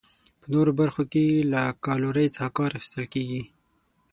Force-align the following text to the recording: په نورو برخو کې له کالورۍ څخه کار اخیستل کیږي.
په 0.39 0.45
نورو 0.53 0.71
برخو 0.79 1.03
کې 1.11 1.23
له 1.53 1.61
کالورۍ 1.85 2.27
څخه 2.35 2.49
کار 2.57 2.71
اخیستل 2.77 3.05
کیږي. 3.13 3.43